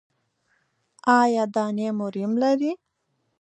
[1.21, 2.71] ایا دانې مو ریم لري؟